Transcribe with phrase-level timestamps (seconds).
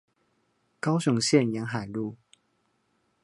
[0.79, 2.17] 高雄縣沿海路